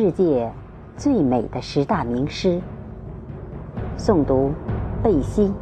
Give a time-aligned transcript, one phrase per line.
[0.00, 0.48] 世界
[0.96, 2.60] 最美的十大名诗，
[3.98, 4.52] 诵读
[5.02, 5.52] 贝西。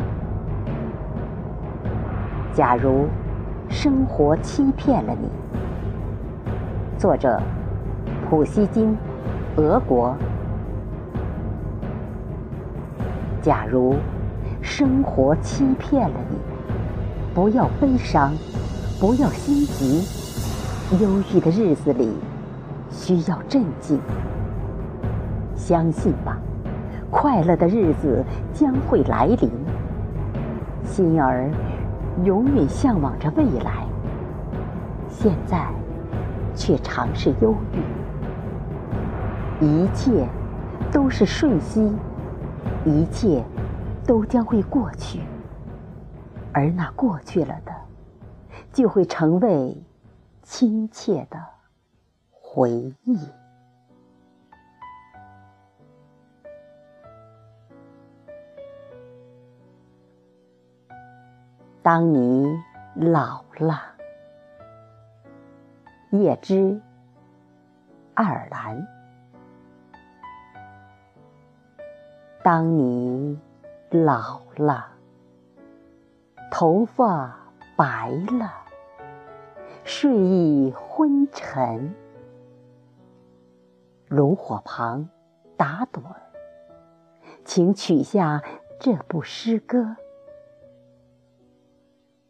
[2.53, 3.07] 假如
[3.71, 5.30] 生活欺骗了你，
[6.99, 7.41] 作者
[8.28, 8.95] 普希金，
[9.56, 10.14] 俄国。
[13.41, 13.95] 假如
[14.60, 16.37] 生活欺骗了你，
[17.34, 18.34] 不要悲伤，
[19.00, 20.05] 不要心急，
[21.02, 22.12] 忧郁的日子里。
[22.96, 24.00] 需要镇静，
[25.55, 26.38] 相信吧，
[27.10, 28.24] 快乐的日子
[28.55, 29.50] 将会来临。
[30.82, 31.50] 心儿
[32.24, 33.84] 永远向往着未来，
[35.10, 35.69] 现在
[36.55, 37.55] 却尝试忧
[39.60, 39.64] 郁。
[39.64, 40.27] 一切
[40.91, 41.92] 都是瞬息，
[42.86, 43.44] 一切
[44.06, 45.20] 都将会过去，
[46.52, 47.72] 而那过去了的，
[48.72, 49.77] 就会成为
[50.42, 51.55] 亲切的。
[52.56, 53.19] 回忆。
[61.83, 62.47] 当你
[62.95, 63.78] 老了，
[66.12, 66.80] 叶芝，
[68.14, 68.89] 爱尔兰。
[72.42, 73.39] 当你
[73.91, 74.89] 老了，
[76.50, 77.39] 头发
[77.77, 78.08] 白
[78.39, 78.50] 了，
[79.84, 81.95] 睡意昏沉。
[84.08, 85.08] 炉火旁，
[85.56, 86.14] 打盹儿，
[87.44, 88.40] 请取下
[88.78, 89.96] 这部诗歌，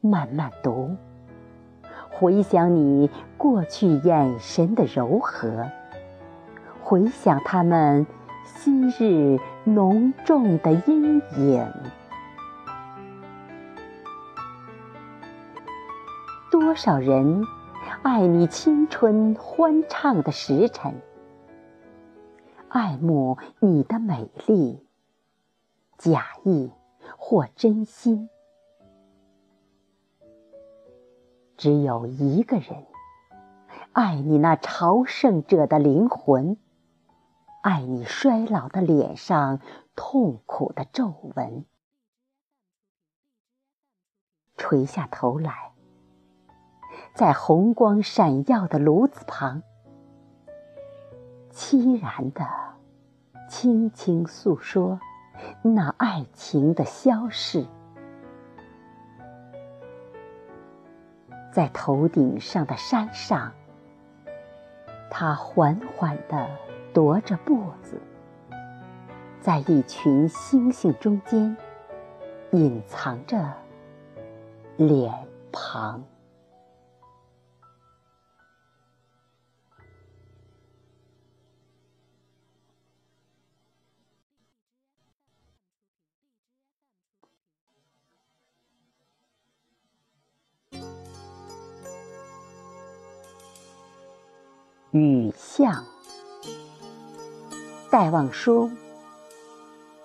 [0.00, 0.96] 慢慢读，
[2.10, 5.70] 回想你过去眼神的柔和，
[6.82, 8.06] 回想他们
[8.42, 11.72] 昔日浓重的阴影。
[16.50, 17.44] 多少人
[18.02, 20.94] 爱你青春欢畅的时辰。
[22.78, 24.86] 爱慕你的美丽，
[25.96, 26.70] 假意
[27.16, 28.28] 或真心，
[31.56, 32.84] 只有一个人
[33.92, 36.58] 爱你那朝圣者的灵魂，
[37.62, 39.62] 爱你衰老的脸上
[39.94, 41.64] 痛苦的皱纹。
[44.58, 45.72] 垂下头来，
[47.14, 49.62] 在红光闪耀的炉子旁。
[51.56, 52.46] 凄然的，
[53.48, 55.00] 轻轻诉说
[55.62, 57.64] 那爱情的消逝，
[61.50, 63.50] 在头顶上的山上，
[65.10, 66.46] 他缓缓地
[66.92, 67.98] 踱着步子，
[69.40, 71.56] 在一群星星中间
[72.50, 73.50] 隐藏着
[74.76, 75.10] 脸
[75.50, 76.04] 庞。
[94.96, 95.84] 雨巷，
[97.90, 98.70] 戴望舒，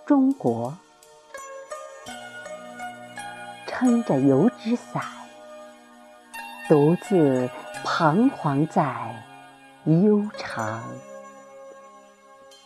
[0.05, 0.77] 中国，
[3.65, 5.01] 撑着油纸伞，
[6.67, 7.49] 独自
[7.85, 9.15] 彷徨在
[9.85, 10.83] 悠长、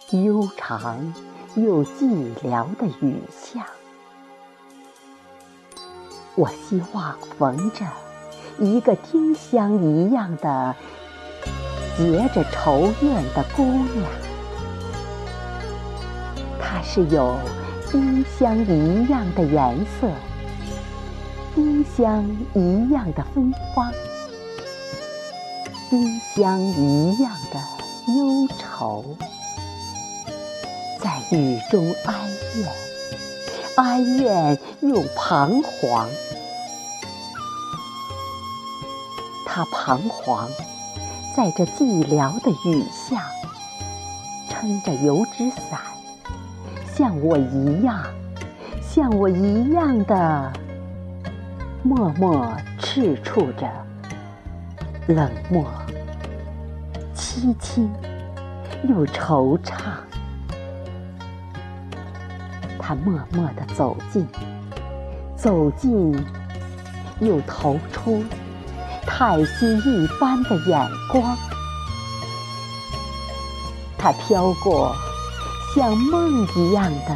[0.10, 1.14] 悠长
[1.54, 3.64] 又寂寥的雨巷。
[6.34, 7.86] 我希望逢着
[8.58, 10.76] 一个丁香一样的。
[11.98, 14.06] 结着愁怨的姑娘，
[16.60, 17.38] 她是有
[17.90, 20.10] 丁香一样的颜色，
[21.56, 23.94] 丁香一样的芬芳，
[25.90, 27.60] 丁香一样的
[28.14, 29.06] 忧愁，
[31.02, 32.14] 在雨中哀
[32.58, 32.72] 怨，
[33.78, 36.10] 哀怨又彷徨，
[39.46, 40.50] 她彷徨。
[41.36, 43.22] 在这寂寥的雨巷，
[44.50, 45.82] 撑着油纸伞，
[46.96, 48.06] 像我一样，
[48.82, 50.54] 像我一样的，
[51.84, 52.50] 默默
[52.80, 53.70] 赤触着，
[55.08, 55.66] 冷漠、
[57.14, 57.94] 凄清
[58.88, 59.74] 又惆怅。
[62.80, 64.26] 他默默地走近，
[65.36, 66.18] 走近
[67.20, 68.24] 又投出。
[69.08, 71.38] 太息一般的眼光，
[73.98, 74.96] 它飘过，
[75.74, 77.16] 像梦一样的，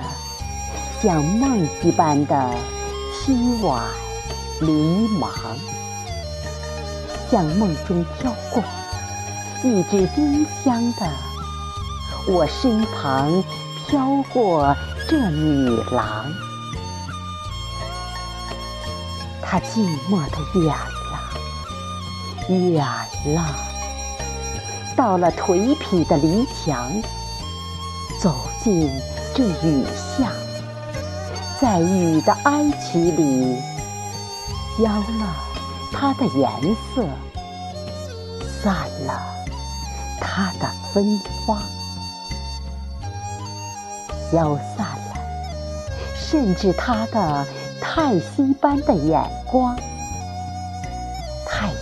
[1.01, 2.55] 像梦一般的
[3.13, 3.83] 凄婉
[4.61, 5.29] 迷茫，
[7.29, 8.63] 像梦中飘过
[9.63, 11.05] 一只丁香的
[12.27, 13.43] 我身旁
[13.87, 14.75] 飘过
[15.07, 16.25] 这女郎，
[19.41, 20.73] 她寂寞的远，
[22.49, 22.83] 远
[23.35, 23.55] 了，
[24.95, 26.91] 到了颓圮的篱墙，
[28.19, 28.89] 走进
[29.35, 30.31] 这雨巷，
[31.61, 33.55] 在雨的哀曲里，
[34.77, 35.35] 消了
[35.91, 36.49] 它的颜
[36.95, 37.05] 色，
[38.63, 38.73] 散
[39.05, 39.21] 了
[40.19, 41.61] 它的芬芳。
[44.31, 45.15] 消散了，
[46.15, 47.45] 甚至他的
[47.79, 49.21] 叹息般的眼
[49.51, 49.75] 光，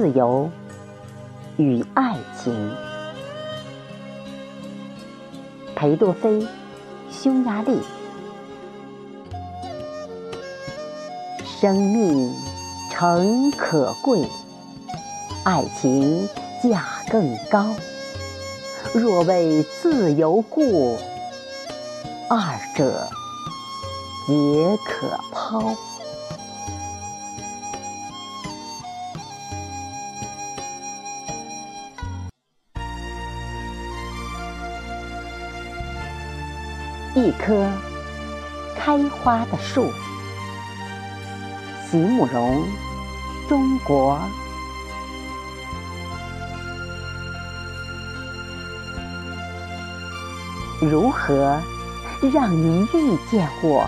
[0.00, 0.50] 自由
[1.58, 2.74] 与爱情。
[5.76, 6.46] 裴多菲，
[7.10, 7.78] 匈牙利。
[11.44, 12.32] 生命
[12.90, 14.26] 诚可贵，
[15.44, 16.26] 爱情
[16.62, 17.66] 价更高。
[18.94, 20.96] 若为自由故，
[22.30, 23.06] 二者
[24.26, 25.74] 皆可抛。
[37.20, 37.70] 一棵
[38.78, 39.92] 开花的树，
[41.84, 42.64] 席慕容，
[43.46, 44.18] 中国。
[50.80, 51.60] 如何
[52.32, 53.86] 让你遇见我，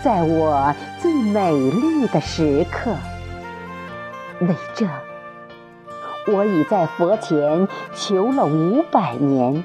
[0.00, 2.94] 在我最美丽的时刻？
[4.42, 4.86] 为这，
[6.28, 9.64] 我已在佛前求了五百年，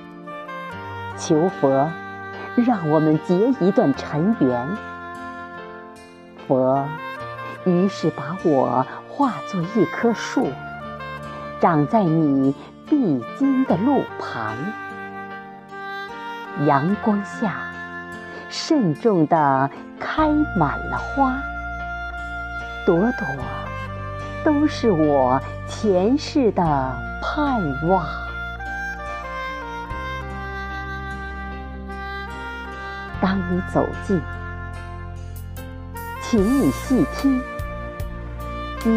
[1.19, 1.87] 求佛。
[2.55, 4.67] 让我们结一段尘缘。
[6.47, 6.85] 佛
[7.65, 10.50] 于是把我化作一棵树，
[11.61, 12.53] 长在你
[12.89, 14.55] 必经的路旁，
[16.65, 17.55] 阳光下
[18.50, 19.69] 慎重地
[20.00, 21.33] 开满了花，
[22.85, 23.25] 朵朵
[24.44, 26.63] 都是我前世的
[27.21, 28.22] 盼望。
[33.23, 34.21] 当你走近，
[36.21, 37.41] 请你细听，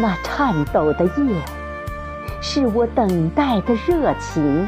[0.01, 1.41] 那颤抖的叶，
[2.41, 4.67] 是我等待的热情；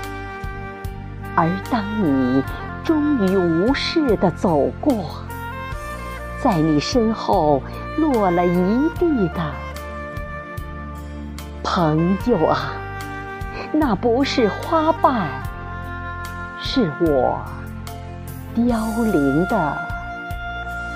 [1.35, 2.41] 而当你
[2.85, 5.25] 终于无视的走过，
[6.41, 7.61] 在你身后
[7.97, 9.41] 落了一地的
[11.61, 12.71] 朋友啊，
[13.73, 15.27] 那不是花瓣，
[16.61, 17.41] 是我。
[18.55, 19.77] 凋零的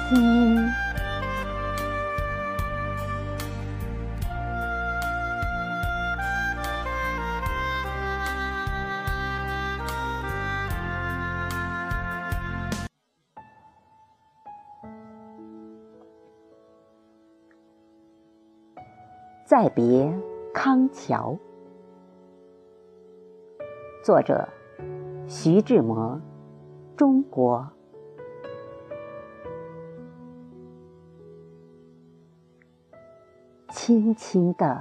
[0.09, 0.57] 心，
[19.45, 20.11] 再别
[20.53, 21.37] 康桥。
[24.03, 24.49] 作者：
[25.27, 26.19] 徐志摩。
[26.95, 27.67] 中国，
[33.69, 34.79] 轻轻的，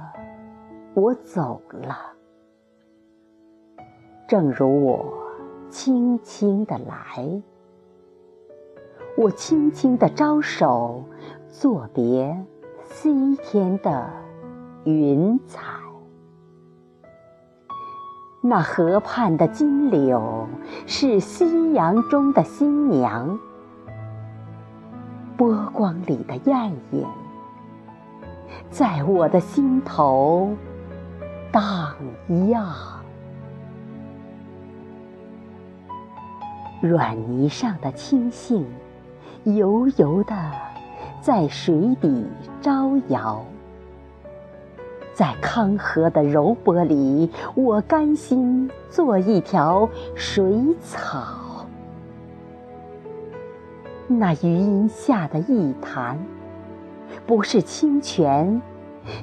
[0.93, 1.97] 我走了，
[4.27, 5.11] 正如我
[5.69, 7.41] 轻轻的来，
[9.17, 11.03] 我轻轻的招手，
[11.49, 12.45] 作别
[12.83, 14.07] 西天的
[14.83, 15.72] 云彩。
[18.45, 20.49] 那河畔的金柳
[20.85, 23.39] 是夕阳中的新娘，
[25.37, 27.07] 波光里的艳影，
[28.69, 30.53] 在我的心头
[31.53, 31.95] 荡
[32.49, 32.67] 漾。
[36.81, 38.65] 软泥上的青荇，
[39.45, 40.35] 油油的
[41.21, 42.27] 在水底
[42.59, 43.41] 招摇。
[45.13, 50.43] 在康河的柔波里，我甘心做一条水
[50.81, 51.67] 草，
[54.07, 56.17] 那余音下的一潭，
[57.27, 58.59] 不是清泉，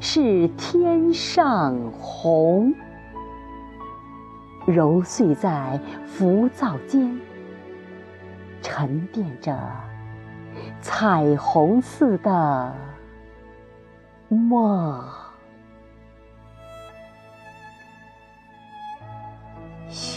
[0.01, 2.73] 是天上虹，
[4.67, 7.21] 揉碎在浮躁间，
[8.63, 9.59] 沉淀着
[10.81, 12.73] 彩虹似的
[14.29, 15.20] 梦。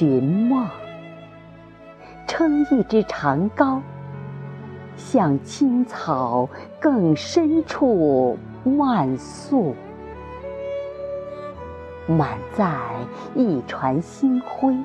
[0.03, 0.67] 寻梦，
[2.27, 3.79] 撑一支长篙，
[4.97, 9.73] 向青草更深处漫溯，
[12.05, 12.77] 满载
[13.33, 14.75] 一船星辉，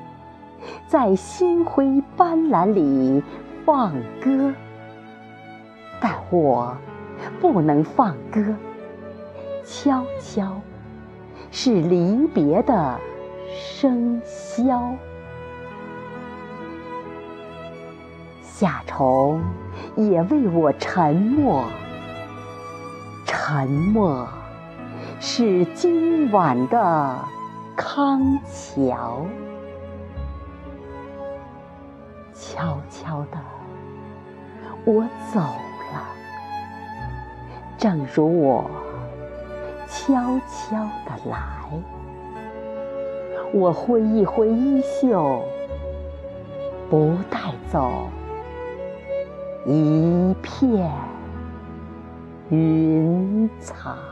[0.87, 3.21] 在星辉斑斓里
[3.65, 3.91] 放
[4.23, 4.53] 歌。
[5.99, 6.77] 但我
[7.41, 8.55] 不能放歌，
[9.65, 10.61] 悄悄，
[11.51, 12.97] 是离别的。
[13.81, 14.93] 笙箫，
[18.59, 19.41] 夏虫
[19.95, 21.63] 也为我沉默。
[23.25, 24.27] 沉默
[25.21, 27.15] 是今晚的
[27.77, 29.25] 康桥。
[32.33, 33.39] 悄悄的，
[34.83, 36.03] 我走了，
[37.77, 38.69] 正如我
[39.87, 40.75] 悄悄
[41.05, 41.39] 的来。
[43.53, 45.45] 我挥一挥衣袖，
[46.89, 47.39] 不带
[47.71, 48.09] 走
[49.65, 50.91] 一片
[52.49, 54.08] 云彩。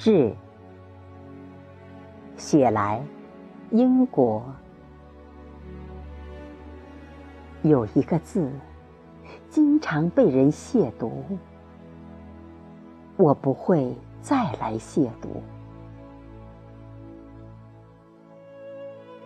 [0.00, 0.34] 致
[2.38, 3.04] 雪莱，
[3.70, 4.42] 英国。
[7.60, 8.50] 有一个字，
[9.50, 11.10] 经常被人亵渎，
[13.18, 15.28] 我不会再来亵渎。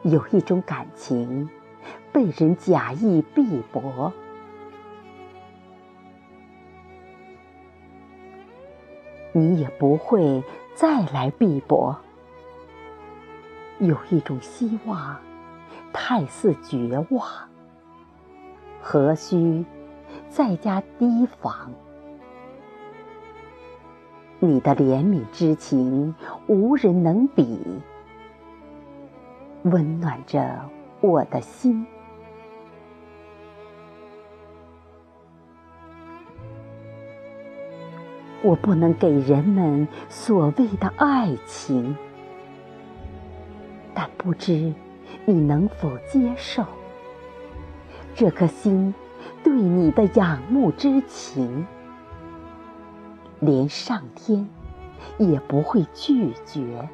[0.02, 1.49] 有一种感情，
[2.12, 4.12] 被人假意鄙薄。
[9.37, 11.97] 你也不会再来碧波。
[13.78, 15.16] 有一种希望，
[15.93, 17.28] 太似绝望，
[18.81, 19.64] 何须
[20.28, 21.71] 再加提防？
[24.40, 26.14] 你的怜悯之情，
[26.47, 27.81] 无人能比，
[29.62, 30.69] 温暖着
[31.00, 31.87] 我的心。
[38.45, 41.97] 我不能给人们所谓的爱情，
[43.95, 44.71] 但不知
[45.25, 46.63] 你能否接受
[48.15, 48.95] 这颗心
[49.43, 51.67] 对你的仰慕之情，
[53.41, 54.47] 连上天
[55.17, 56.87] 也不会拒绝。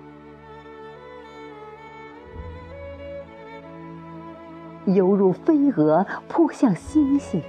[4.87, 7.43] 犹如飞蛾扑向星星，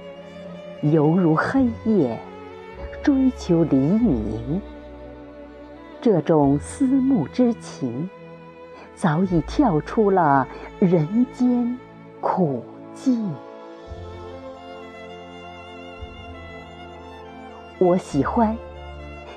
[0.82, 2.18] 犹如黑夜。
[3.02, 4.62] 追求黎明，
[6.00, 8.08] 这种思慕之情，
[8.94, 10.46] 早已跳出了
[10.78, 11.76] 人间
[12.20, 13.28] 苦境。
[17.78, 18.56] 我喜欢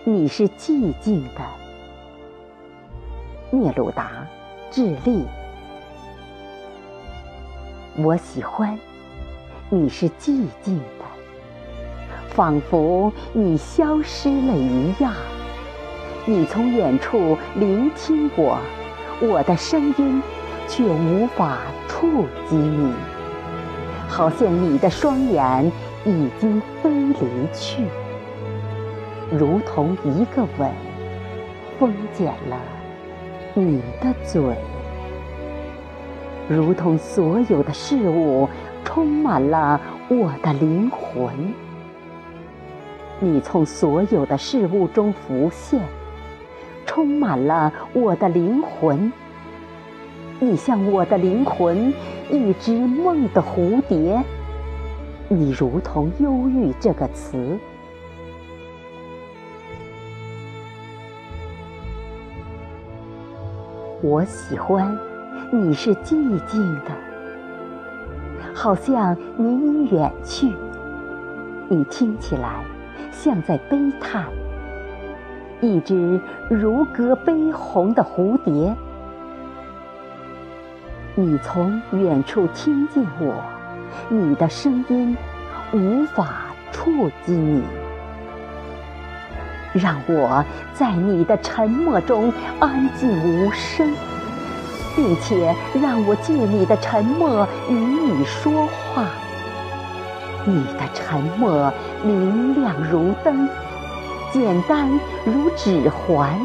[0.03, 1.41] 你是寂静的，
[3.49, 4.27] 聂鲁达，
[4.69, 5.25] 智利。
[7.97, 8.77] 我喜欢
[9.71, 10.79] 你是寂静。
[12.35, 15.13] 仿佛你消失了一样，
[16.25, 18.57] 你从远处聆听我，
[19.21, 20.21] 我的声音
[20.67, 22.91] 却无法触及你，
[24.09, 25.71] 好像你的双眼
[26.03, 27.85] 已经飞离去，
[29.31, 30.69] 如同一个吻
[31.79, 32.57] 封缄了
[33.53, 34.41] 你的嘴，
[36.49, 38.49] 如同所有的事物
[38.83, 41.33] 充满了我的灵魂。
[43.19, 45.81] 你从所有的事物中浮现，
[46.85, 49.11] 充满了我的灵魂。
[50.39, 51.93] 你像我的灵魂，
[52.29, 54.21] 一只梦的蝴蝶。
[55.29, 57.57] 你如同忧郁这个词。
[64.01, 64.95] 我喜欢
[65.51, 66.91] 你是寂静的，
[68.53, 70.53] 好像你已远去。
[71.69, 72.63] 你听起来
[73.11, 74.25] 像在悲叹，
[75.61, 78.75] 一只如歌悲鸿的蝴蝶。
[81.15, 83.41] 你从远处听见我，
[84.09, 85.15] 你的声音
[85.71, 87.63] 无法触及你。
[89.73, 93.93] 让我在你的沉默中安静无声，
[94.95, 99.05] 并且让我借你的沉默与你说话。
[100.45, 101.73] 你的沉默
[102.03, 103.49] 明亮如灯，
[104.31, 104.87] 简单
[105.25, 106.39] 如指环。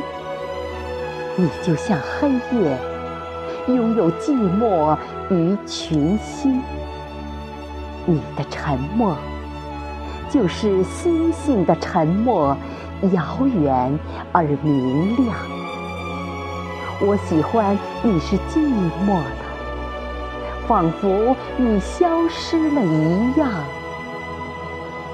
[1.36, 2.78] 你就像黑夜，
[3.68, 4.96] 拥有寂寞
[5.30, 6.60] 与群星。
[8.06, 9.14] 你的沉默，
[10.30, 12.56] 就是星星的沉默。
[13.14, 13.98] 遥远
[14.30, 15.34] 而明亮，
[17.00, 18.58] 我喜欢你是寂
[19.06, 23.48] 寞的，仿佛你消失了一样。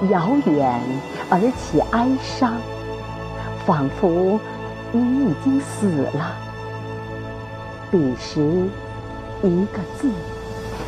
[0.09, 0.81] 遥远
[1.29, 2.53] 而且哀伤，
[3.65, 4.39] 仿佛
[4.91, 6.35] 你已经死了。
[7.89, 8.69] 彼时，
[9.43, 10.11] 一个字，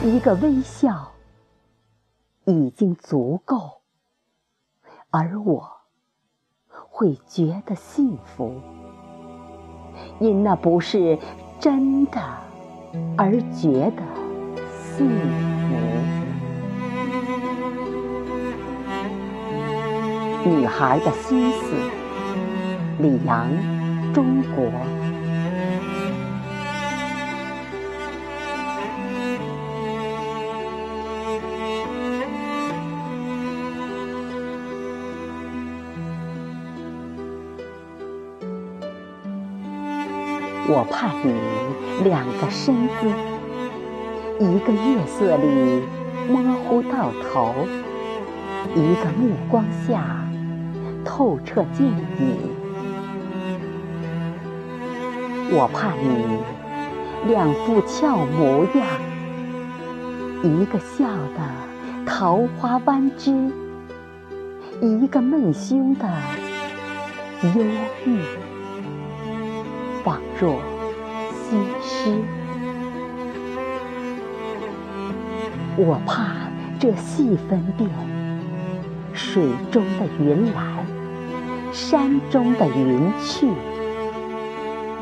[0.04, 1.12] 一个微笑，
[2.46, 3.82] 已经足够，
[5.10, 5.72] 而我。
[6.92, 8.60] 会觉得幸福，
[10.20, 11.18] 因那不是
[11.58, 12.20] 真的
[13.18, 14.04] 而觉得
[14.98, 15.59] 幸福。
[20.46, 21.74] 女孩的心思，
[23.00, 23.48] 李阳，
[24.14, 24.72] 中国。
[40.72, 41.34] 我怕你
[42.08, 43.08] 两个身姿，
[44.40, 45.84] 一个月色里
[46.32, 47.54] 模糊到头，
[48.76, 50.19] 一个目光下
[51.20, 51.86] 透彻见
[52.18, 52.24] 底。
[55.52, 56.08] 我怕你
[57.30, 58.88] 两副俏模样，
[60.42, 61.06] 一个笑
[61.36, 61.42] 得
[62.06, 63.52] 桃花弯枝，
[64.80, 66.08] 一个闷胸的
[67.54, 67.66] 忧
[68.06, 68.22] 郁。
[70.06, 70.62] 仿若
[71.34, 72.16] 西施，
[75.76, 77.90] 我怕这细分辨，
[79.12, 80.79] 水中的云来，
[81.72, 83.48] 山中的云去，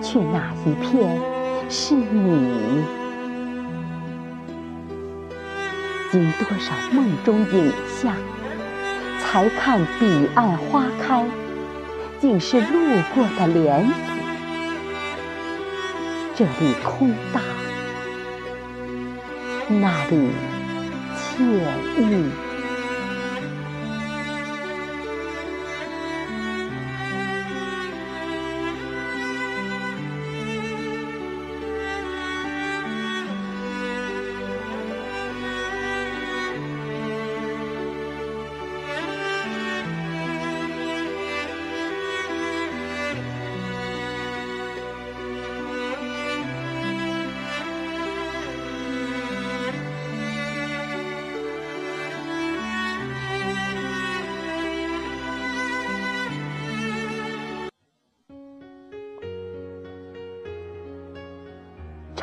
[0.02, 1.10] 却哪一片
[1.70, 2.84] 是你？
[6.12, 8.14] 经多少梦中影像，
[9.20, 11.26] 才看彼岸花开，
[12.20, 12.66] 竟是路
[13.14, 13.94] 过的莲子。
[16.36, 17.42] 这里空荡，
[19.70, 20.30] 那里
[21.16, 21.44] 惬
[22.00, 22.47] 意。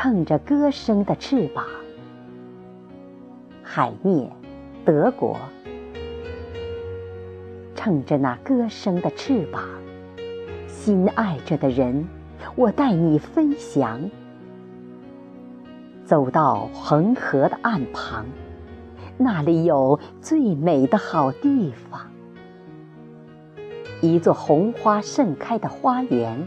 [0.04, 1.64] 乘着歌声的翅膀，
[3.62, 4.30] 海涅，
[4.84, 5.38] 德国。
[7.74, 9.64] 乘着那歌声的翅膀，
[10.66, 12.06] 心爱着的人，
[12.54, 13.98] 我带你飞翔，
[16.04, 18.26] 走到恒河的岸旁，
[19.16, 22.02] 那里有最美的好地方，
[24.02, 26.46] 一座红花盛开的花园，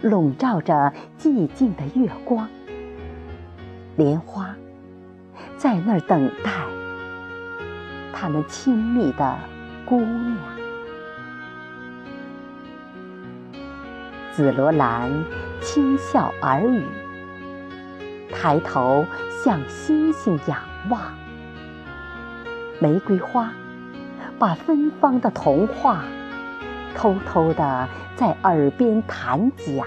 [0.00, 2.48] 笼罩着寂静的月光。
[3.98, 4.54] 莲花
[5.56, 6.52] 在那儿等待，
[8.12, 9.36] 他们亲密的
[9.84, 10.38] 姑娘。
[14.32, 15.10] 紫罗兰
[15.60, 16.84] 轻笑耳语，
[18.32, 19.04] 抬头
[19.42, 21.02] 向星星仰望。
[22.78, 23.52] 玫瑰花
[24.38, 26.04] 把芬芳的童话
[26.94, 29.84] 偷偷的在耳边弹讲，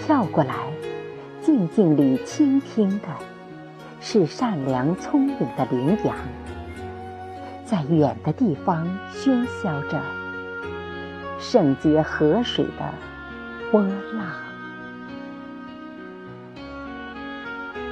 [0.00, 0.54] 跳过来。
[1.46, 3.06] 静静里倾听的，
[4.00, 6.16] 是善良聪明的羚羊，
[7.64, 10.02] 在远的地方喧嚣着
[11.38, 12.92] 圣洁河水的
[13.70, 14.26] 波浪。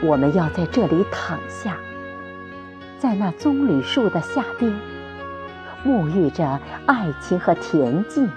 [0.02, 1.76] 我们要在这里躺下，
[2.98, 4.72] 在那棕榈树的下边，
[5.86, 8.28] 沐浴着爱情和恬静，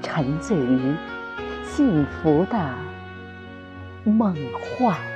[0.00, 0.94] 沉醉于
[1.64, 2.58] 幸福的
[4.10, 5.09] 梦幻。